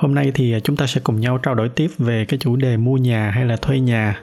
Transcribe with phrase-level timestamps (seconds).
[0.00, 2.76] Hôm nay thì chúng ta sẽ cùng nhau trao đổi tiếp về cái chủ đề
[2.76, 4.20] mua nhà hay là thuê nhà.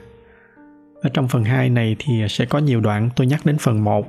[1.02, 4.06] Ở trong phần 2 này thì sẽ có nhiều đoạn tôi nhắc đến phần 1.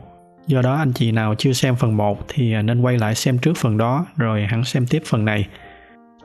[0.48, 3.58] Do đó anh chị nào chưa xem phần 1 thì nên quay lại xem trước
[3.58, 5.48] phần đó rồi hẳn xem tiếp phần này.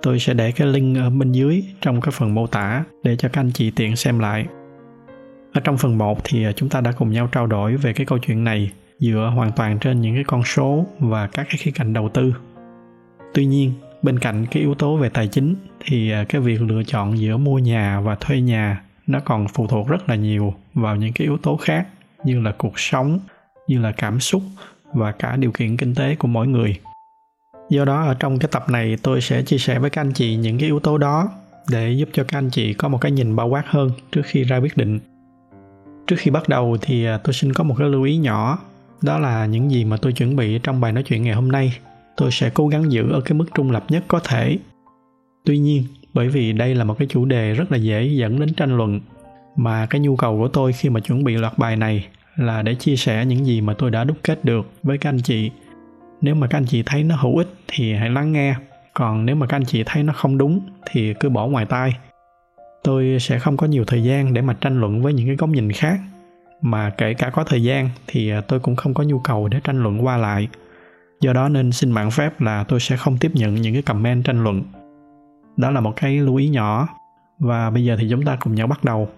[0.03, 3.29] Tôi sẽ để cái link ở bên dưới trong cái phần mô tả để cho
[3.29, 4.47] các anh chị tiện xem lại.
[5.53, 8.19] Ở trong phần 1 thì chúng ta đã cùng nhau trao đổi về cái câu
[8.19, 11.93] chuyện này dựa hoàn toàn trên những cái con số và các cái khía cạnh
[11.93, 12.35] đầu tư.
[13.35, 13.73] Tuy nhiên,
[14.05, 17.37] bên cạnh cái yếu tố về tài chính thì à, cái việc lựa chọn giữa
[17.37, 21.27] mua nhà và thuê nhà nó còn phụ thuộc rất là nhiều vào những cái
[21.27, 21.87] yếu tố khác
[22.25, 23.19] như là cuộc sống,
[23.69, 24.43] như là cảm xúc
[24.93, 26.81] và cả điều kiện kinh tế của mỗi người.
[27.71, 30.37] Do đó, ở trong cái tập này tôi sẽ chia sẻ với các anh chị
[30.37, 31.31] những cái yếu tố đó
[31.71, 34.45] để giúp cho các anh chị có một cái nhìn bao quát hơn trước khi
[34.45, 34.99] ra quyết định.
[36.07, 38.59] Trước khi bắt đầu thì à, tôi xin có một cái lưu ý nhỏ,
[39.03, 41.79] đó là những gì mà tôi chuẩn bị trong bài nói chuyện ngày hôm nay
[42.17, 44.59] tôi sẽ cố gắng giữ ở cái mức trung lập nhất có thể.
[45.45, 45.85] Tuy nhiên,
[46.15, 49.01] bởi vì đây là một cái chủ đề rất là dễ dẫn đến tranh luận,
[49.57, 52.07] mà cái nhu cầu của tôi khi mà chuẩn bị loạt bài này
[52.37, 55.21] là để chia sẻ những gì mà tôi đã đúc kết được với các anh
[55.23, 55.51] chị.
[56.21, 58.55] Nếu mà các anh chị thấy nó hữu ích thì hãy lắng nghe,
[58.95, 61.97] còn nếu mà các anh chị thấy nó không đúng thì cứ bỏ ngoài tai.
[62.85, 65.51] Tôi sẽ không có nhiều thời gian để mà tranh luận với những cái góc
[65.51, 66.01] nhìn khác,
[66.61, 69.83] mà kể cả có thời gian thì tôi cũng không có nhu cầu để tranh
[69.83, 70.49] luận qua lại
[71.25, 74.25] do đó nên xin mạng phép là tôi sẽ không tiếp nhận những cái comment
[74.25, 74.63] tranh luận.
[75.57, 76.89] Đó là một cái lưu ý nhỏ.
[77.39, 79.09] Và bây giờ thì chúng ta cùng nhau bắt đầu.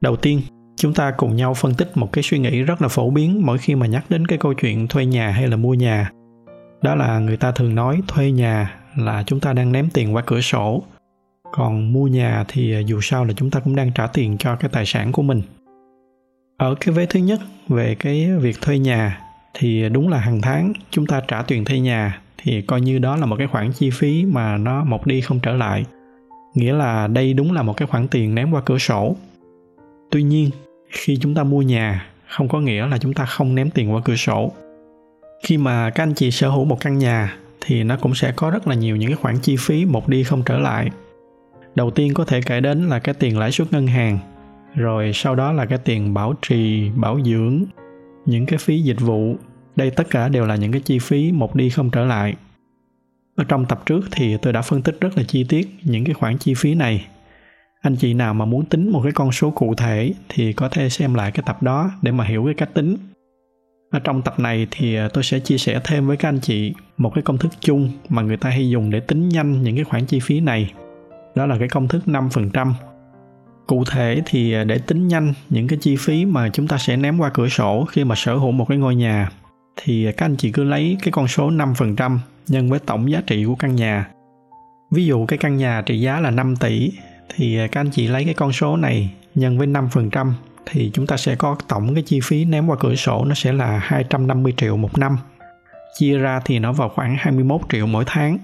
[0.00, 0.40] Đầu tiên,
[0.76, 3.58] chúng ta cùng nhau phân tích một cái suy nghĩ rất là phổ biến mỗi
[3.58, 6.10] khi mà nhắc đến cái câu chuyện thuê nhà hay là mua nhà.
[6.82, 10.22] Đó là người ta thường nói thuê nhà là chúng ta đang ném tiền qua
[10.26, 10.82] cửa sổ.
[11.52, 14.70] Còn mua nhà thì dù sao là chúng ta cũng đang trả tiền cho cái
[14.72, 15.42] tài sản của mình.
[16.56, 19.27] Ở cái vế thứ nhất về cái việc thuê nhà
[19.60, 23.16] thì đúng là hàng tháng chúng ta trả tiền thuê nhà, thì coi như đó
[23.16, 25.84] là một cái khoản chi phí mà nó một đi không trở lại.
[26.54, 29.16] Nghĩa là đây đúng là một cái khoản tiền ném qua cửa sổ.
[30.10, 30.50] Tuy nhiên,
[30.88, 34.00] khi chúng ta mua nhà, không có nghĩa là chúng ta không ném tiền qua
[34.04, 34.52] cửa sổ.
[35.44, 38.50] Khi mà các anh chị sở hữu một căn nhà, thì nó cũng sẽ có
[38.50, 40.90] rất là nhiều những cái khoản chi phí một đi không trở lại.
[41.74, 44.18] Đầu tiên có thể kể đến là cái tiền lãi suất ngân hàng,
[44.74, 47.64] rồi sau đó là cái tiền bảo trì, bảo dưỡng,
[48.26, 49.36] những cái phí dịch vụ
[49.78, 52.34] đây tất cả đều là những cái chi phí một đi không trở lại.
[53.36, 56.14] Ở trong tập trước thì tôi đã phân tích rất là chi tiết những cái
[56.14, 57.06] khoản chi phí này.
[57.80, 60.88] Anh chị nào mà muốn tính một cái con số cụ thể thì có thể
[60.88, 62.96] xem lại cái tập đó để mà hiểu cái cách tính.
[63.90, 67.14] Ở trong tập này thì tôi sẽ chia sẻ thêm với các anh chị một
[67.14, 70.06] cái công thức chung mà người ta hay dùng để tính nhanh những cái khoản
[70.06, 70.72] chi phí này.
[71.34, 72.72] Đó là cái công thức 5%
[73.66, 77.18] cụ thể thì để tính nhanh những cái chi phí mà chúng ta sẽ ném
[77.18, 79.30] qua cửa sổ khi mà sở hữu một cái ngôi nhà
[79.82, 82.18] thì các anh chị cứ lấy cái con số 5%
[82.48, 84.08] nhân với tổng giá trị của căn nhà.
[84.90, 86.92] Ví dụ cái căn nhà trị giá là 5 tỷ
[87.28, 90.32] thì các anh chị lấy cái con số này nhân với 5%
[90.66, 93.52] thì chúng ta sẽ có tổng cái chi phí ném qua cửa sổ nó sẽ
[93.52, 95.18] là 250 triệu một năm.
[95.98, 98.38] Chia ra thì nó vào khoảng 21 triệu mỗi tháng.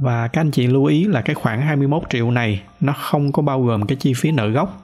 [0.00, 3.42] Và các anh chị lưu ý là cái khoảng 21 triệu này nó không có
[3.42, 4.82] bao gồm cái chi phí nợ gốc.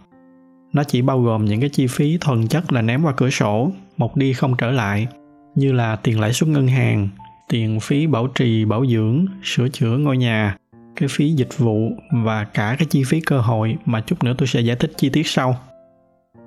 [0.72, 3.70] Nó chỉ bao gồm những cái chi phí thuần chất là ném qua cửa sổ,
[3.96, 5.06] một đi không trở lại
[5.54, 7.08] như là tiền lãi suất ngân hàng,
[7.48, 10.56] tiền phí bảo trì, bảo dưỡng, sửa chữa ngôi nhà,
[10.96, 11.92] cái phí dịch vụ
[12.24, 15.08] và cả cái chi phí cơ hội mà chút nữa tôi sẽ giải thích chi
[15.08, 15.56] tiết sau.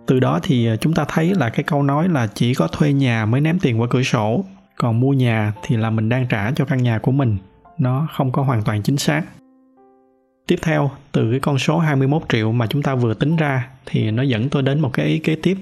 [0.05, 2.93] Từ đó thì à, chúng ta thấy là cái câu nói là chỉ có thuê
[2.93, 6.51] nhà mới ném tiền qua cửa sổ, còn mua nhà thì là mình đang trả
[6.51, 7.37] cho căn nhà của mình.
[7.77, 9.23] Nó không có hoàn toàn chính xác.
[10.47, 14.11] Tiếp theo, từ cái con số 21 triệu mà chúng ta vừa tính ra thì
[14.11, 15.57] nó dẫn tôi đến một cái ý kế tiếp.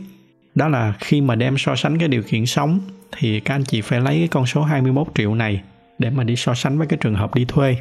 [0.56, 2.80] Đó là khi mà đem so sánh cái điều kiện sống
[3.18, 5.62] thì các anh chị phải lấy cái con số 21 triệu này
[6.00, 7.78] để mà đi so sánh với cái trường hợp đi thuê.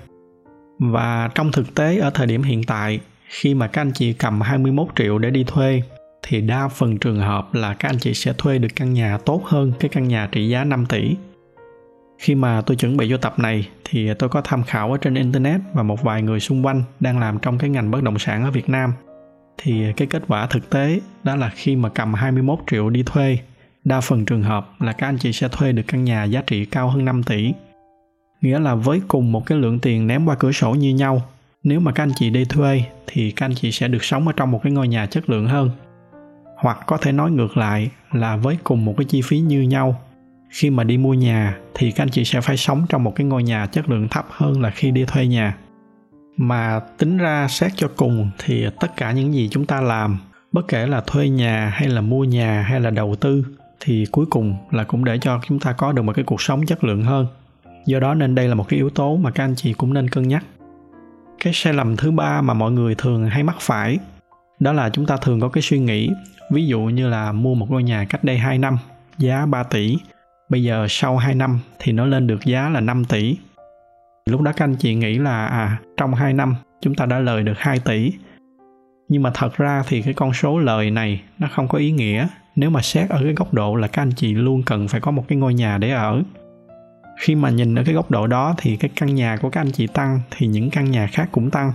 [0.78, 4.40] Và trong thực tế ở thời điểm hiện tại, khi mà các anh chị cầm
[4.40, 5.82] 21 triệu để đi thuê
[6.22, 9.42] thì đa phần trường hợp là các anh chị sẽ thuê được căn nhà tốt
[9.44, 11.16] hơn cái căn nhà trị giá 5 tỷ.
[12.18, 15.14] Khi mà tôi chuẩn bị vô tập này thì tôi có tham khảo ở trên
[15.14, 18.44] internet và một vài người xung quanh đang làm trong cái ngành bất động sản
[18.44, 18.92] ở Việt Nam.
[19.62, 23.38] Thì cái kết quả thực tế đó là khi mà cầm 21 triệu đi thuê,
[23.84, 26.64] đa phần trường hợp là các anh chị sẽ thuê được căn nhà giá trị
[26.64, 27.52] cao hơn 5 tỷ.
[28.40, 31.22] nghĩa là với cùng một cái lượng tiền ném qua cửa sổ như nhau,
[31.62, 34.32] nếu mà các anh chị đi thuê thì các anh chị sẽ được sống ở
[34.36, 35.70] trong một cái ngôi nhà chất lượng hơn
[36.56, 40.00] hoặc có thể nói ngược lại là với cùng một cái chi phí như nhau,
[40.50, 43.26] khi mà đi mua nhà thì các anh chị sẽ phải sống trong một cái
[43.26, 45.56] ngôi nhà chất lượng thấp hơn là khi đi thuê nhà
[46.36, 50.18] mà tính ra xét cho cùng thì tất cả những gì chúng ta làm,
[50.52, 53.44] bất kể là thuê nhà hay là mua nhà hay là đầu tư,
[53.80, 56.66] thì cuối cùng là cũng để cho chúng ta có được một cái cuộc sống
[56.66, 57.26] chất lượng hơn.
[57.86, 60.08] Do đó nên đây là một cái yếu tố mà các anh chị cũng nên
[60.08, 60.44] cân nhắc.
[61.44, 63.98] Cái sai lầm thứ ba mà mọi người thường hay mắc phải,
[64.60, 66.10] đó là chúng ta thường có cái suy nghĩ,
[66.50, 68.78] ví dụ như là mua một ngôi nhà cách đây 2 năm,
[69.18, 69.98] giá 3 tỷ.
[70.48, 73.36] Bây giờ sau 2 năm thì nó lên được giá là 5 tỷ
[74.26, 77.42] lúc đó các anh chị nghĩ là à trong 2 năm chúng ta đã lời
[77.42, 78.12] được 2 tỷ.
[79.08, 82.26] Nhưng mà thật ra thì cái con số lời này nó không có ý nghĩa.
[82.56, 85.10] Nếu mà xét ở cái góc độ là các anh chị luôn cần phải có
[85.10, 86.22] một cái ngôi nhà để ở.
[87.20, 89.70] Khi mà nhìn ở cái góc độ đó thì cái căn nhà của các anh
[89.70, 91.72] chị tăng thì những căn nhà khác cũng tăng.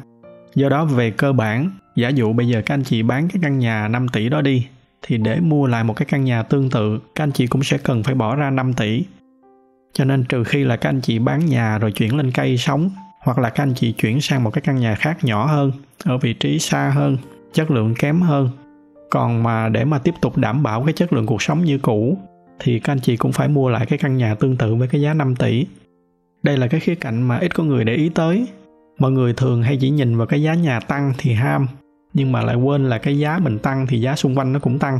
[0.55, 3.59] Do đó về cơ bản, giả dụ bây giờ các anh chị bán cái căn
[3.59, 4.67] nhà 5 tỷ đó đi,
[5.01, 7.77] thì để mua lại một cái căn nhà tương tự, các anh chị cũng sẽ
[7.77, 9.03] cần phải bỏ ra 5 tỷ
[9.97, 12.89] cho nên trừ khi là các anh chị bán nhà rồi chuyển lên cây sống
[13.19, 15.71] hoặc là các anh chị chuyển sang một cái căn nhà khác nhỏ hơn
[16.03, 17.17] ở vị trí xa hơn
[17.53, 18.49] chất lượng kém hơn
[19.09, 22.17] còn mà để mà tiếp tục đảm bảo cái chất lượng cuộc sống như cũ
[22.59, 25.01] thì các anh chị cũng phải mua lại cái căn nhà tương tự với cái
[25.01, 25.65] giá 5 tỷ.
[26.43, 28.47] Đây là cái khía cạnh mà ít có người để ý tới.
[28.99, 31.67] Mọi người thường hay chỉ nhìn vào cái giá nhà tăng thì ham,
[32.13, 34.79] nhưng mà lại quên là cái giá mình tăng thì giá xung quanh nó cũng
[34.79, 34.99] tăng.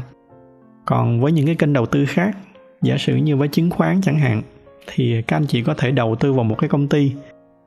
[0.86, 2.38] Còn với những cái kênh đầu tư khác,
[2.82, 4.42] giả sử như với chứng khoán chẳng hạn,
[4.88, 7.12] thì các anh chị có thể đầu tư vào một cái công ty.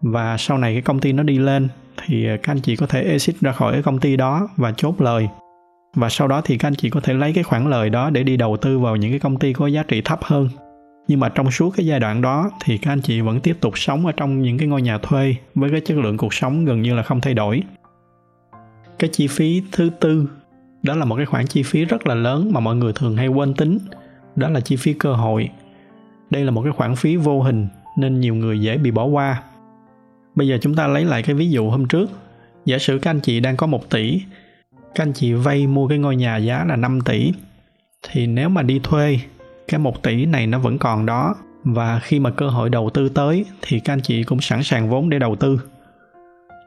[0.02, 1.69] Và sau này cái công ty nó đi lên,
[2.06, 5.00] thì các anh chị có thể exit ra khỏi cái công ty đó và chốt
[5.00, 5.28] lời.
[5.96, 8.22] Và sau đó thì các anh chị có thể lấy cái khoản lời đó để
[8.22, 10.49] đi đầu tư vào những cái công ty có giá trị thấp hơn.
[11.08, 13.78] Nhưng mà trong suốt cái giai đoạn đó thì các anh chị vẫn tiếp tục
[13.78, 16.82] sống ở trong những cái ngôi nhà thuê với cái chất lượng cuộc sống gần
[16.82, 17.62] như là không thay đổi.
[18.99, 20.26] Cái chi phí thứ tư,
[20.82, 23.28] đó là một cái khoản chi phí rất là lớn mà mọi người thường hay
[23.28, 23.78] quên tính.
[24.37, 25.49] Đó là chi phí cơ hội
[26.31, 27.67] đây là một cái khoản phí vô hình,
[27.99, 29.43] nên nhiều người dễ bị bỏ qua
[30.35, 32.11] bây giờ chúng ta lấy lại cái ví dụ hôm trước
[32.65, 34.23] giả sử các anh chị đang có một tỷ,
[34.94, 37.32] các anh chị vay mua cái ngôi nhà giá là 5 tỷ,
[38.03, 39.19] thì nếu mà đi thuê,
[39.69, 41.35] cái 1 tỷ này nó vẫn còn đó,
[41.65, 44.88] và khi mà cơ hội đầu tư tới thì các anh chị cũng sẵn sàng
[44.88, 45.61] vốn để đầu tư.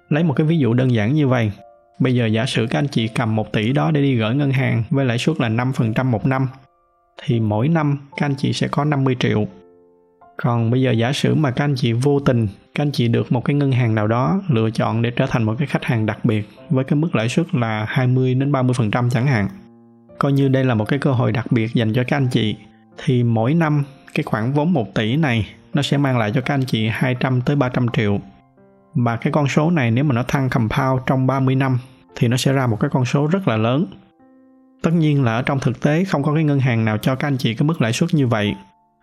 [0.10, 1.52] Lấy một cái ví dụ đơn giản như vậy.
[2.00, 4.52] Bây giờ giả sử các anh chị cầm 1 tỷ đó để đi gửi ngân
[4.52, 6.48] hàng với lãi suất là 5% một năm
[7.24, 9.46] thì mỗi năm các anh chị sẽ có 50 triệu
[10.38, 13.32] còn bây giờ giả sử mà các anh chị vô tình, các anh chị được
[13.32, 16.06] một cái ngân hàng nào đó lựa chọn để trở thành một cái khách hàng
[16.06, 19.48] đặc biệt với cái mức lãi suất là 20 đến 30% chẳng hạn.
[20.20, 22.56] Coi như đây là một cái cơ hội đặc biệt dành cho các anh chị,
[23.04, 23.84] thì mỗi năm
[24.14, 27.42] cái khoản vốn 1 tỷ này nó sẽ mang lại cho các anh chị 200
[27.42, 28.20] tới 300 triệu.
[28.96, 31.78] Và cái con số này nếu mà nó thăng compound trong 30 năm
[32.16, 33.86] thì nó sẽ ra một cái con số rất là lớn.
[34.84, 37.28] Tất nhiên là ở trong thực tế không có cái ngân hàng nào cho các
[37.28, 38.56] anh chị cái mức lãi suất như vậy.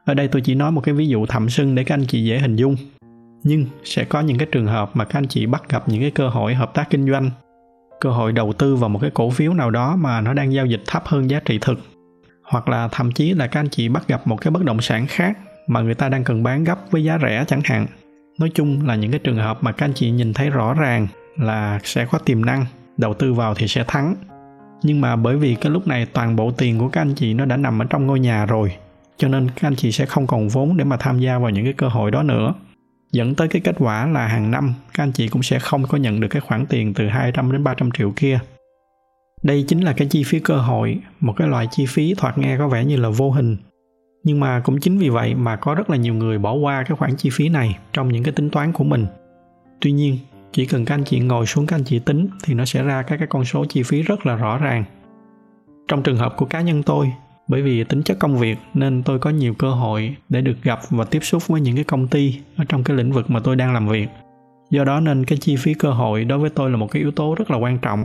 [0.05, 2.25] Ở đây tôi chỉ nói một cái ví dụ thầm sưng để các anh chị
[2.25, 2.77] dễ hình dung.
[3.43, 6.11] Nhưng sẽ có những cái trường hợp mà các anh chị bắt gặp những cái
[6.11, 7.31] cơ hội hợp tác kinh doanh,
[8.01, 10.67] cơ hội đầu tư vào một cái cổ phiếu nào đó mà nó đang giao
[10.67, 11.79] dịch thấp hơn giá trị thực.
[12.43, 15.07] Hoặc là thậm chí là các anh chị bắt gặp một cái bất động sản
[15.07, 17.87] khác mà người ta đang cần bán gấp với giá rẻ chẳng hạn.
[18.39, 21.07] Nói chung là những cái trường hợp mà các anh chị nhìn thấy rõ ràng
[21.37, 24.15] là sẽ có tiềm năng đầu tư vào thì sẽ thắng
[24.83, 27.45] nhưng mà bởi vì cái lúc này toàn bộ tiền của các anh chị nó
[27.45, 28.77] đã nằm ở trong ngôi nhà rồi
[29.17, 31.65] cho nên các anh chị sẽ không còn vốn để mà tham gia vào những
[31.65, 32.55] cái cơ hội đó nữa
[33.13, 35.99] dẫn tới cái kết quả là hàng năm các anh chị cũng sẽ không có
[35.99, 38.39] nhận được cái khoản tiền từ 200 đến 300 triệu kia.
[39.43, 42.59] Đây chính là cái chi phí cơ hội, một cái loại chi phí thoạt nghe
[42.59, 43.57] có vẻ như là vô hình.
[44.25, 46.97] Nhưng mà cũng chính vì vậy mà có rất là nhiều người bỏ qua cái
[46.97, 49.07] khoản chi phí này trong những cái tính toán của mình.
[49.81, 50.19] Tuy nhiên,
[50.53, 53.03] chỉ cần các anh chị ngồi xuống các anh chị tính thì nó sẽ ra
[53.03, 54.85] các cái con số chi phí rất là rõ ràng.
[55.89, 57.13] Trong trường hợp của cá nhân tôi,
[57.49, 60.81] bởi vì tính chất công việc nên tôi có nhiều cơ hội để được gặp
[60.91, 63.57] và tiếp xúc với những cái công ty ở trong cái lĩnh vực mà tôi
[63.57, 64.09] đang làm việc.
[64.71, 67.11] Do đó nên cái chi phí cơ hội đối với tôi là một cái yếu
[67.11, 68.05] tố rất là quan trọng.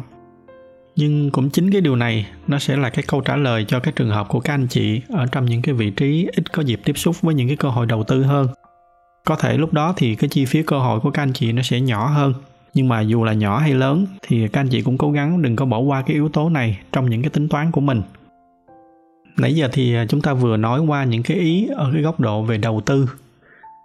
[0.96, 3.94] Nhưng cũng chính cái điều này nó sẽ là cái câu trả lời cho cái
[3.96, 6.82] trường hợp của các anh chị ở trong những cái vị trí ít có dịp
[6.86, 8.48] tiếp xúc với những cái cơ hội đầu tư hơn
[9.26, 11.62] có thể lúc đó thì cái chi phí cơ hội của các anh chị nó
[11.62, 12.34] sẽ nhỏ hơn.
[12.74, 15.56] Nhưng mà dù là nhỏ hay lớn thì các anh chị cũng cố gắng đừng
[15.56, 18.02] có bỏ qua cái yếu tố này trong những cái tính toán của mình.
[19.38, 22.20] Nãy giờ thì à, chúng ta vừa nói qua những cái ý ở cái góc
[22.20, 23.10] độ về đầu tư.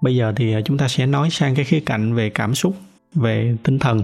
[0.03, 2.77] Bây giờ thì à, chúng ta sẽ nói sang cái khía cạnh về cảm xúc,
[3.15, 4.03] về tinh thần.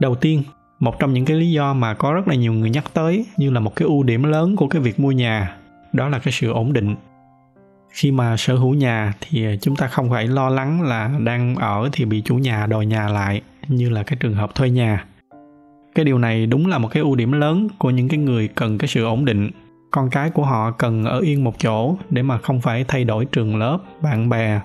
[0.00, 0.42] Đầu tiên,
[0.80, 3.50] một trong những cái lý do mà có rất là nhiều người nhắc tới như
[3.50, 5.56] là một cái ưu điểm lớn của cái việc mua nhà,
[5.92, 6.94] đó là cái sự ổn định
[7.90, 11.88] khi mà sở hữu nhà thì chúng ta không phải lo lắng là đang ở
[11.92, 15.04] thì bị chủ nhà đòi nhà lại, như là cái trường hợp thuê nhà.
[15.94, 18.78] Cái điều này đúng là một cái ưu điểm lớn của những cái người cần
[18.78, 19.50] cái sự ổn định.
[19.90, 23.24] Con cái của họ cần ở yên một chỗ để mà không phải thay đổi
[23.24, 24.60] trường lớp, bạn bè.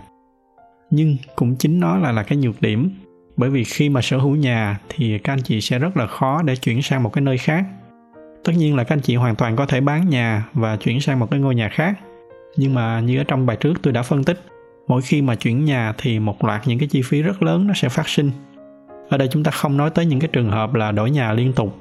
[0.89, 2.91] Nhưng cũng chính nó là là cái nhược điểm,
[3.37, 6.41] bởi vì khi mà sở hữu nhà thì các anh chị sẽ rất là khó
[6.41, 7.65] để chuyển sang một cái nơi khác.
[8.43, 11.19] Tất nhiên là các anh chị hoàn toàn có thể bán nhà và chuyển sang
[11.19, 11.99] một cái ngôi nhà khác
[12.57, 14.41] nhưng mà như ở trong bài trước tôi đã phân tích,
[14.87, 17.73] mỗi khi mà chuyển nhà thì một loạt những cái chi phí rất lớn nó
[17.73, 18.31] sẽ phát sinh.
[19.09, 21.53] Ở đây chúng ta không nói tới những cái trường hợp là đổi nhà liên
[21.53, 21.77] tục.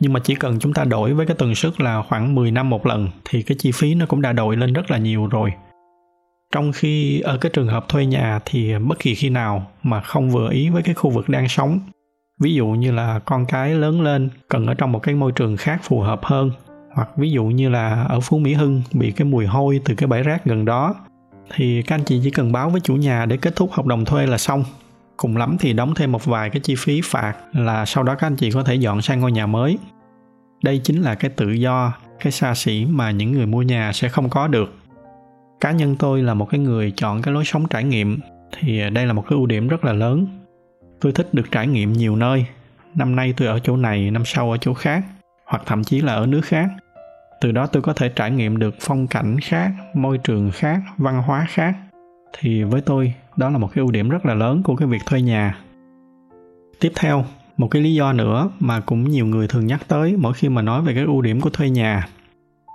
[0.00, 2.70] Nhưng mà chỉ cần chúng ta đổi với cái tần suất là khoảng 10 năm
[2.70, 5.52] một lần thì cái chi phí nó cũng đã đội lên rất là nhiều rồi.
[6.52, 10.30] Trong khi ở cái trường hợp thuê nhà thì bất kỳ khi nào mà không
[10.30, 11.80] vừa ý với cái khu vực đang sống,
[12.40, 15.56] ví dụ như là con cái lớn lên cần ở trong một cái môi trường
[15.56, 16.50] khác phù hợp hơn
[16.96, 20.06] hoặc ví dụ như là ở phú mỹ hưng bị cái mùi hôi từ cái
[20.06, 20.94] bãi rác gần đó,
[21.54, 24.04] thì các anh chị chỉ cần báo với chủ nhà để kết thúc hợp đồng
[24.04, 24.64] thuê là xong.
[25.16, 28.26] Cùng lắm thì đóng thêm một vài cái chi phí phạt là sau đó các
[28.26, 29.78] anh chị có thể dọn sang ngôi nhà mới.
[30.62, 34.08] Đây chính là cái tự do, cái xa xỉ mà những người mua nhà sẽ
[34.08, 34.74] không có được.
[35.60, 38.18] Cá nhân tôi là một cái người chọn cái lối sống trải nghiệm,
[38.58, 40.26] thì đây là một cái ưu điểm rất là lớn.
[41.00, 42.46] Tôi thích được trải nghiệm nhiều nơi.
[42.94, 45.04] Năm nay tôi ở chỗ này, năm sau ở chỗ khác,
[45.46, 46.68] hoặc thậm chí là ở nước khác
[47.40, 51.22] từ đó tôi có thể trải nghiệm được phong cảnh khác, môi trường khác, văn
[51.22, 51.76] hóa khác.
[52.38, 55.02] Thì với tôi, đó là một cái ưu điểm rất là lớn của cái việc
[55.06, 55.58] thuê nhà.
[56.80, 57.24] Tiếp theo,
[57.56, 60.62] một cái lý do nữa mà cũng nhiều người thường nhắc tới mỗi khi mà
[60.62, 62.08] nói về cái ưu điểm của thuê nhà.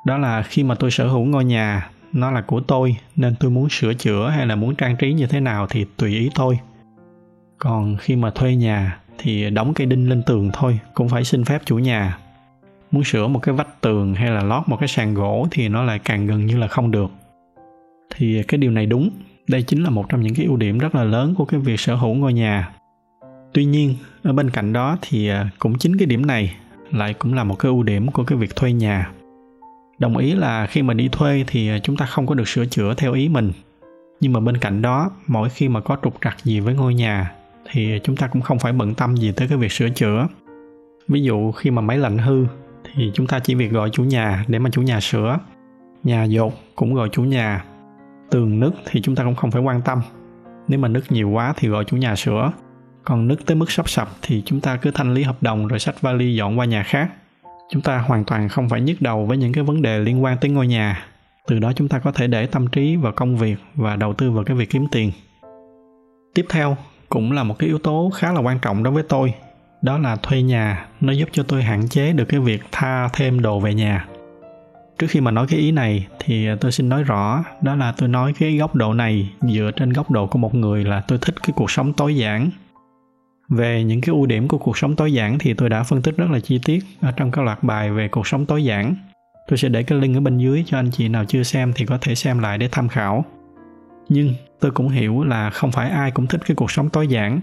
[0.05, 3.51] Đó là khi mà tôi sở hữu ngôi nhà, nó là của tôi, nên tôi
[3.51, 6.59] muốn sửa chữa hay là muốn trang trí như thế nào thì tùy ý tôi.
[7.57, 11.45] Còn khi mà thuê nhà thì đóng cây đinh lên tường thôi, cũng phải xin
[11.45, 12.17] phép chủ nhà
[12.91, 15.83] muốn sửa một cái vách tường hay là lót một cái sàn gỗ thì nó
[15.83, 17.11] lại càng gần như là không được.
[18.15, 19.09] Thì cái điều này đúng.
[19.47, 21.79] Đây chính là một trong những cái ưu điểm rất là lớn của cái việc
[21.79, 22.69] sở hữu ngôi nhà.
[23.53, 26.55] Tuy nhiên, ở bên cạnh đó thì à, cũng chính cái điểm này
[26.91, 29.11] lại cũng là một cái ưu điểm của cái việc thuê nhà.
[29.99, 32.65] Đồng ý là khi mà đi thuê thì à, chúng ta không có được sửa
[32.65, 33.51] chữa theo ý mình.
[34.19, 37.31] Nhưng mà bên cạnh đó, mỗi khi mà có trục trặc gì với ngôi nhà
[37.71, 40.27] thì chúng ta cũng không phải bận tâm gì tới cái việc sửa chữa.
[41.07, 42.45] Ví dụ khi mà máy lạnh hư
[42.95, 45.39] thì chúng ta chỉ việc gọi chủ nhà để mà chủ nhà sửa.
[46.03, 47.65] Nhà dột cũng gọi chủ nhà.
[48.31, 50.01] Tường nứt thì chúng ta cũng không phải quan tâm.
[50.67, 52.51] Nếu mà nứt nhiều quá thì gọi chủ nhà sửa.
[53.03, 55.79] Còn nứt tới mức sắp sập thì chúng ta cứ thanh lý hợp đồng rồi
[55.79, 57.11] sách vali dọn qua nhà khác.
[57.69, 60.37] Chúng ta hoàn toàn không phải nhức đầu với những cái vấn đề liên quan
[60.41, 61.05] tới ngôi nhà.
[61.47, 64.31] Từ đó chúng ta có thể để tâm trí vào công việc và đầu tư
[64.31, 65.11] vào cái việc kiếm tiền.
[66.33, 66.77] Tiếp theo
[67.09, 69.33] cũng là một cái yếu tố khá là quan trọng đối với tôi
[69.81, 73.41] đó là thuê nhà, nó giúp cho tôi hạn chế được cái việc tha thêm
[73.41, 74.07] đồ về nhà.
[74.99, 78.09] Trước khi mà nói cái ý này thì tôi xin nói rõ, đó là tôi
[78.09, 81.35] nói cái góc độ này dựa trên góc độ của một người là tôi thích
[81.43, 82.49] cái cuộc sống tối giản.
[83.49, 86.17] Về những cái ưu điểm của cuộc sống tối giản thì tôi đã phân tích
[86.17, 88.95] rất là chi tiết ở trong các loạt bài về cuộc sống tối giản.
[89.47, 91.85] Tôi sẽ để cái link ở bên dưới cho anh chị nào chưa xem thì
[91.85, 93.25] có thể xem lại để tham khảo.
[94.09, 97.39] Nhưng tôi cũng hiểu là không phải ai cũng thích cái cuộc sống tối giản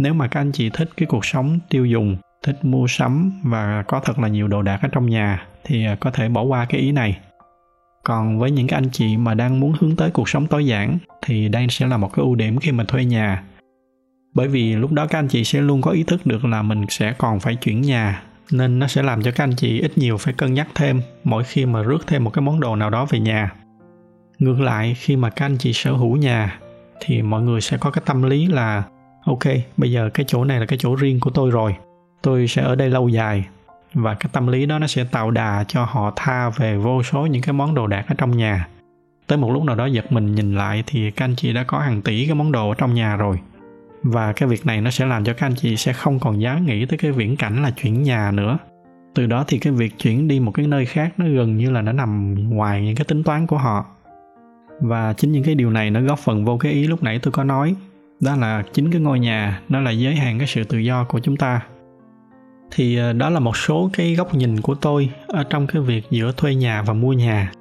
[0.00, 3.84] nếu mà các anh chị thích cái cuộc sống tiêu dùng, thích mua sắm và
[3.88, 6.64] có thật là nhiều đồ đạc ở trong nhà thì à, có thể bỏ qua
[6.64, 7.18] cái ý này.
[8.04, 10.98] Còn với những cái anh chị mà đang muốn hướng tới cuộc sống tối giản
[11.22, 13.42] thì đây sẽ là một cái ưu điểm khi mà thuê nhà.
[14.34, 16.86] Bởi vì lúc đó các anh chị sẽ luôn có ý thức được là mình
[16.88, 20.16] sẽ còn phải chuyển nhà, nên nó sẽ làm cho các anh chị ít nhiều
[20.16, 23.06] phải cân nhắc thêm mỗi khi mà rước thêm một cái món đồ nào đó
[23.10, 23.52] về nhà.
[24.38, 26.58] Ngược lại, khi mà các anh chị sở hữu nhà
[27.00, 28.82] thì mọi người sẽ có cái tâm lý là
[29.24, 29.44] ok,
[29.76, 31.76] bây giờ cái chỗ này là cái chỗ riêng của tôi rồi.
[32.22, 33.44] Tôi sẽ ở đây lâu dài.
[33.94, 37.26] Và cái tâm lý đó nó sẽ tạo đà cho họ tha về vô số
[37.26, 38.68] những cái món đồ đạc ở trong nhà.
[39.26, 41.78] Tới một lúc nào đó giật mình nhìn lại thì các anh chị đã có
[41.78, 43.38] hàng tỷ cái món đồ ở trong nhà rồi.
[44.02, 46.66] Và cái việc này nó sẽ làm cho các anh chị sẽ không còn dám
[46.66, 48.58] nghĩ tới cái viễn cảnh là chuyển nhà nữa.
[49.14, 51.82] Từ đó thì cái việc chuyển đi một cái nơi khác nó gần như là
[51.82, 53.86] nó nằm ngoài những cái tính toán của họ.
[54.80, 57.32] Và chính những cái điều này nó góp phần vô cái ý lúc nãy tôi
[57.32, 57.74] có nói
[58.20, 61.20] đó là chính cái ngôi nhà, nó là giới hạn cái sự tự do của
[61.20, 61.60] chúng ta.
[62.70, 66.04] Thì ờ, đó là một số cái góc nhìn của tôi ở trong cái việc
[66.10, 67.52] giữa thuê nhà và mua nhà.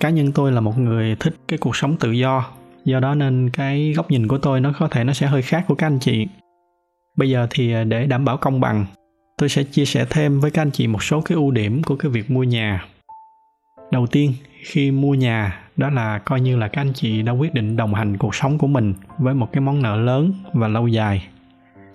[0.00, 2.44] Cá nhân tôi là một người thích cái cuộc sống tự do
[2.84, 5.64] do đó nên cái góc nhìn của tôi nó có thể nó sẽ hơi khác
[5.68, 6.26] của các anh chị.
[7.16, 8.86] Bây giờ thì ờ, để đảm bảo công bằng,
[9.38, 11.96] tôi sẽ chia sẻ thêm với các anh chị một số cái ưu điểm của
[11.96, 12.84] cái việc mua nhà.
[13.90, 14.32] Đầu tiên,
[14.64, 17.94] khi mua nhà đó là coi như là các anh chị đã quyết định đồng
[17.94, 21.28] hành cuộc sống của mình với một cái món nợ lớn và lâu dài.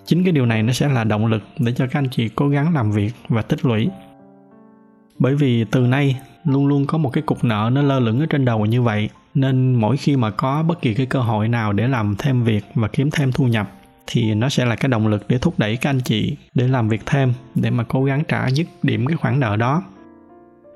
[0.05, 2.49] Chính cái điều này nó sẽ là động lực để cho các anh chị cố
[2.49, 3.89] gắng làm việc và tích lũy.
[5.19, 8.25] Bởi vì từ nay luôn luôn có một cái cục nợ nó lơ lửng ở
[8.25, 11.73] trên đầu như vậy, nên mỗi khi mà có bất kỳ cái cơ hội nào
[11.73, 13.71] để làm thêm việc và kiếm thêm thu nhập,
[14.07, 16.89] thì nó sẽ là cái động lực để thúc đẩy các anh chị để làm
[16.89, 19.83] việc thêm, để mà cố gắng trả dứt điểm cái khoản nợ đó.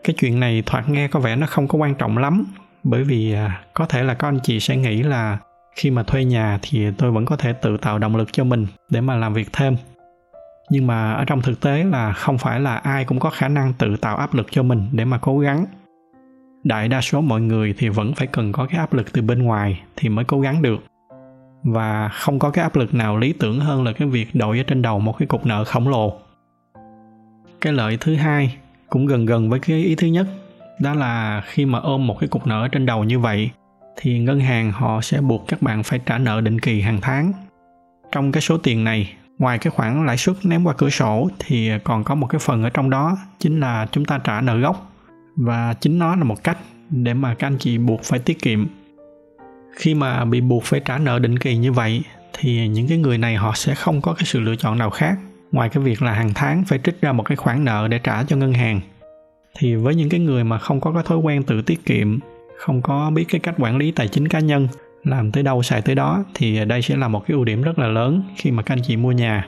[0.04, 2.46] Cái chuyện này thoạt nghe có vẻ nó không có quan trọng lắm
[2.84, 5.38] bởi vì à, có thể là các anh chị sẽ nghĩ là
[5.76, 8.68] khi mà thuê nhà thì tôi vẫn có thể tự tạo động lực cho mình
[8.90, 9.76] để mà làm việc thêm.
[10.70, 13.74] Nhưng mà ở trong thực tế là không phải là ai cũng có khả năng
[13.74, 15.66] tự tạo áp lực cho mình để mà cố gắng.
[16.64, 19.44] Đại đa số mọi người thì vẫn phải cần có cái áp lực từ bên
[19.44, 20.84] ngoài thì mới cố gắng được.
[21.64, 24.64] Và không có cái áp lực nào lý tưởng hơn là cái việc đội ở
[24.64, 26.20] trên đầu một cái cục nợ khổng lồ.
[27.62, 28.58] Cái lợi thứ hai,
[28.90, 30.28] cũng gần gần với cái ý thứ nhất
[30.82, 33.52] đó là khi mà ôm một cái cục nợ trên đầu như vậy,
[33.96, 37.34] thì ngân hàng họ sẽ buộc các bạn phải trả nợ định kỳ hàng tháng.
[38.12, 41.72] Trong cái số tiền này, ngoài cái khoản lãi suất ném qua cửa sổ, thì
[41.84, 44.92] còn có một cái phần ở trong đó, chính là chúng ta trả nợ gốc.
[45.36, 46.58] Và chính nó là một cách
[46.90, 48.68] để mà các anh chị buộc phải tiết kiệm.
[49.76, 53.18] Khi mà bị buộc phải trả nợ định kỳ như vậy, thì những cái người
[53.18, 55.18] này họ sẽ không có cái sự lựa chọn nào khác.
[55.52, 58.24] Ngoài cái việc là hàng tháng phải trích ra một cái khoản nợ để trả
[58.24, 58.82] cho ngân hàng
[59.58, 62.20] thì với những cái người mà không có cái thói quen tự tiết kiệm,
[62.58, 64.68] không có biết cái cách quản lý tài chính cá nhân,
[65.04, 67.80] làm tới đâu xài tới đó, thì đây sẽ là một cái ưu điểm rất
[67.80, 69.48] là lớn khi mà các anh chị mua nhà.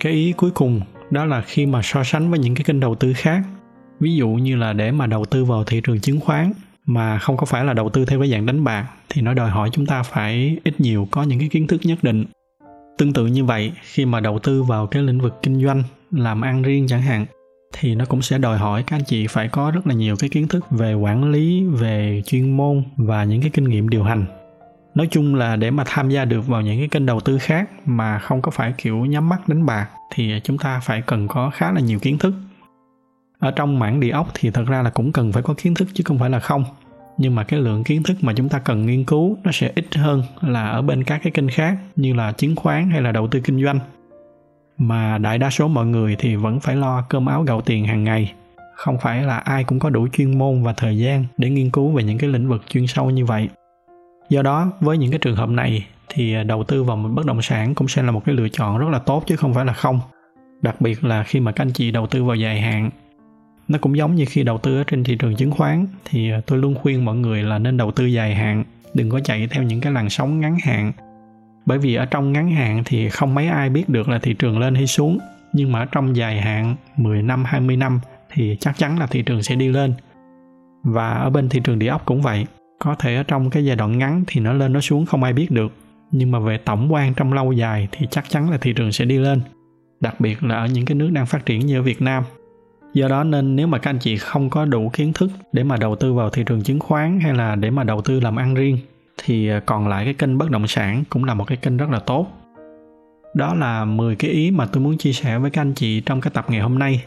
[0.00, 0.80] Cái ý cuối cùng
[1.10, 3.42] đó là khi mà so sánh với những cái kênh đầu tư khác,
[4.00, 6.52] ví dụ như là để mà đầu tư vào thị trường chứng khoán
[6.86, 9.50] mà không có phải là đầu tư theo cái dạng đánh bạc, thì nó đòi
[9.50, 12.24] hỏi chúng ta phải ít nhiều có những cái kiến thức nhất định.
[12.98, 16.40] Tương tự như vậy, khi mà đầu tư vào cái lĩnh vực kinh doanh, làm
[16.40, 17.26] ăn riêng chẳng hạn
[17.72, 20.30] thì nó cũng sẽ đòi hỏi các anh chị phải có rất là nhiều cái
[20.30, 24.24] kiến thức về quản lý, về chuyên môn và những cái kinh nghiệm điều hành.
[24.94, 27.70] Nói chung là để mà tham gia được vào những cái kênh đầu tư khác
[27.84, 31.50] mà không có phải kiểu nhắm mắt đánh bạc thì chúng ta phải cần có
[31.50, 32.34] khá là nhiều kiến thức.
[33.38, 35.88] Ở trong mảng địa ốc thì thật ra là cũng cần phải có kiến thức
[35.94, 36.64] chứ không phải là không.
[37.18, 39.94] Nhưng mà cái lượng kiến thức mà chúng ta cần nghiên cứu nó sẽ ít
[39.94, 43.28] hơn là ở bên các cái kênh khác như là chứng khoán hay là đầu
[43.28, 43.78] tư kinh doanh
[44.80, 48.04] mà đại đa số mọi người thì vẫn phải lo cơm áo gạo tiền hàng
[48.04, 48.32] ngày.
[48.74, 51.88] Không phải là ai cũng có đủ chuyên môn và thời gian để nghiên cứu
[51.88, 53.48] về những cái lĩnh vực chuyên sâu như vậy.
[54.28, 57.26] Do đó, với những cái trường hợp này thì à, đầu tư vào một bất
[57.26, 59.64] động sản cũng sẽ là một cái lựa chọn rất là tốt chứ không phải
[59.64, 60.00] là không.
[60.62, 62.90] Đặc biệt là khi mà các anh chị đầu tư vào dài hạn.
[63.68, 66.40] Nó cũng giống như khi đầu tư ở trên thị trường chứng khoán thì à,
[66.46, 68.64] tôi luôn khuyên mọi người là nên đầu tư dài hạn,
[68.94, 70.92] đừng có chạy theo những cái làn sóng ngắn hạn
[71.66, 74.58] bởi vì ở trong ngắn hạn thì không mấy ai biết được là thị trường
[74.58, 75.18] lên hay xuống,
[75.52, 78.00] nhưng mà ở trong dài hạn 10 năm 20 năm
[78.32, 79.94] thì chắc chắn là thị trường sẽ đi lên.
[80.82, 82.46] Và ở bên thị trường địa ốc cũng vậy,
[82.78, 85.32] có thể ở trong cái giai đoạn ngắn thì nó lên, nó xuống không ai
[85.32, 85.72] biết được.
[86.12, 89.04] Nhưng mà về tổng quan trong lâu dài thì chắc chắn là thị trường sẽ
[89.04, 89.40] đi lên,
[90.00, 92.24] đặc biệt là ở những cái nước đang phát triển như ở Việt Nam.
[92.94, 95.76] Do đó nên nếu mà các anh chị không có đủ kiến thức để mà
[95.76, 98.54] đầu tư vào thị trường chứng khoán hay là để mà đầu tư làm ăn
[98.54, 98.78] riêng
[99.24, 101.90] thì à, còn lại cái kênh bất động sản cũng là một cái kênh rất
[101.90, 102.26] là tốt.
[103.34, 106.20] Đó là 10 cái ý mà tôi muốn chia sẻ với các anh chị trong
[106.20, 107.04] cái tập ngày hôm nay.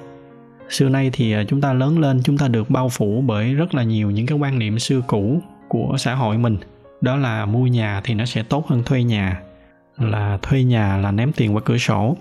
[0.70, 3.76] Xưa nay thì à, chúng ta lớn lên chúng ta được bao phủ bởi rất
[3.76, 6.58] là nhiều những cái quan niệm xưa cũ của xã hội mình.
[7.02, 9.42] Đó là mua nhà thì nó sẽ tốt hơn thuê nhà,
[9.98, 12.18] là thuê nhà là ném tiền qua cửa sổ.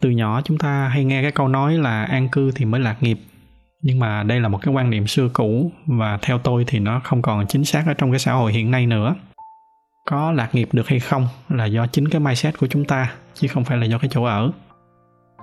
[0.00, 3.02] Từ nhỏ chúng ta hay nghe cái câu nói là an cư thì mới lạc
[3.02, 3.18] nghiệp
[3.86, 7.00] nhưng mà đây là một cái quan niệm xưa cũ và theo tôi thì nó
[7.04, 9.14] không còn chính xác ở trong cái xã hội hiện nay nữa.
[10.06, 13.48] Có lạc nghiệp được hay không là do chính cái mindset của chúng ta, chứ
[13.48, 14.50] không phải là do cái chỗ ở.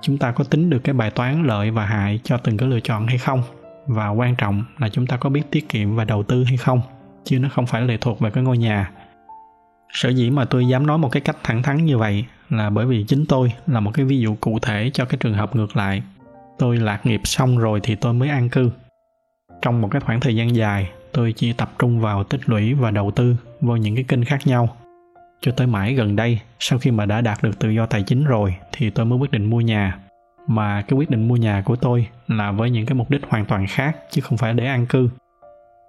[0.01, 2.80] Chúng ta có tính được cái bài toán lợi và hại cho từng cái lựa
[2.80, 3.43] chọn hay không?
[3.88, 6.82] Và quan trọng là chúng ta có biết tiết kiệm và đầu tư hay không,
[7.23, 8.91] chứ nó không phải lệ thuộc vào cái ngôi nhà.
[9.93, 12.86] Sở dĩ mà tôi dám nói một cái cách thẳng thắn như vậy là bởi
[12.86, 15.77] vì chính tôi là một cái ví dụ cụ thể cho cái trường hợp ngược
[15.77, 16.04] lại
[16.62, 18.71] tôi lạc nghiệp xong rồi thì tôi mới an cư.
[19.62, 22.91] Trong một cái khoảng thời gian dài, tôi chỉ tập trung vào tích lũy và
[22.91, 24.69] đầu tư vào những cái kênh khác nhau.
[25.41, 28.24] Cho tới mãi gần đây, sau khi mà đã đạt được tự do tài chính
[28.24, 30.00] rồi, thì tôi mới quyết định mua nhà.
[30.47, 33.45] Mà cái quyết định mua nhà của tôi là với những cái mục đích hoàn
[33.45, 35.10] toàn khác, chứ không phải để an cư.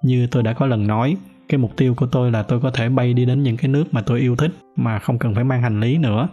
[0.02, 1.16] Như tôi đã có lần nói,
[1.48, 3.94] cái mục tiêu của tôi là tôi có thể bay đi đến những cái nước
[3.94, 6.28] mà tôi yêu thích, mà không cần phải mang hành lý nữa.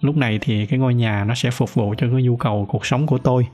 [0.00, 2.86] Lúc này thì cái ngôi nhà nó sẽ phục vụ cho cái nhu cầu cuộc
[2.86, 3.46] sống của tôi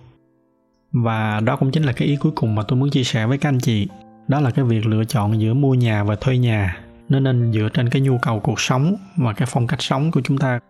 [0.92, 3.38] và đó cũng chính là cái ý cuối cùng mà tôi muốn chia sẻ với
[3.38, 3.88] các anh chị.
[4.28, 6.76] Đó là cái việc lựa chọn giữa mua nhà và thuê nhà
[7.08, 10.20] nó nên dựa trên cái nhu cầu cuộc sống và cái phong cách sống của
[10.24, 10.60] chúng ta.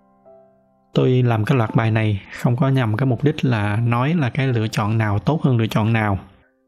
[0.94, 4.30] Tôi làm cái loạt bài này không có nhằm cái mục đích là nói là
[4.30, 6.18] cái lựa chọn nào tốt hơn lựa chọn nào.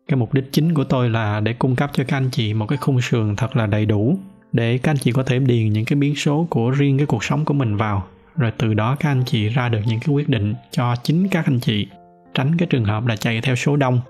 [0.09, 2.67] Cái mục đích chính của tôi là để cung cấp cho các anh chị một
[2.67, 4.19] cái khung sườn thật là đầy đủ,
[4.53, 7.25] để các anh chị có thể điền những cái biến số của riêng cái cuộc
[7.25, 10.29] sống của mình vào, rồi từ đó các anh chị ra được những cái quyết
[10.29, 11.87] định cho chính các anh chị
[12.35, 14.01] tránh cái trường hợp là chạy theo số đông.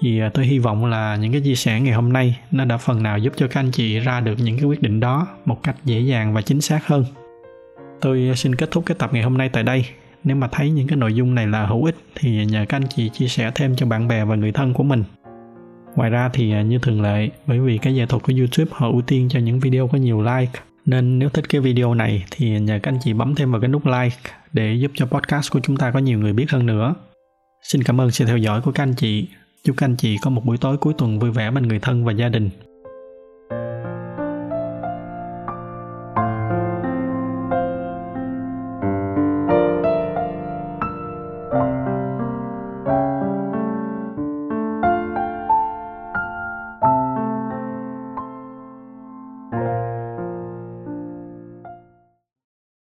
[0.00, 2.76] Thì à, tôi hy vọng là những cái chia sẻ ngày hôm nay nó đã
[2.76, 5.62] phần nào giúp cho các anh chị ra được những cái quyết định đó một
[5.62, 7.04] cách dễ dàng và chính xác hơn.
[8.00, 9.84] Tôi à, xin kết thúc cái tập ngày hôm nay tại đây.
[10.24, 12.88] Nếu mà thấy những cái nội dung này là hữu ích thì nhờ các anh
[12.96, 15.04] chị chia sẻ thêm cho bạn bè và người thân của mình.
[15.96, 18.88] Ngoài ra thì à, như thường lệ, bởi vì cái nghệ thuật của youtube họ
[18.88, 22.60] ưu tiên cho những video có nhiều like, nên nếu thích cái video này thì
[22.60, 24.16] nhờ các anh chị bấm thêm vào cái nút like
[24.52, 26.94] để giúp cho podcast của chúng ta có nhiều người biết hơn nữa
[27.62, 29.28] xin cảm ơn sự theo dõi của các anh chị.
[29.64, 32.04] Chúc các anh chị có một buổi tối cuối tuần vui vẻ bên người thân
[32.04, 32.50] và gia đình.